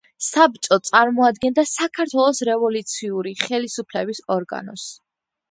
[0.27, 4.89] საბჭო წარმოადგენდა საქართველოს რევოლუციური ხელისუფლების ორგანოს.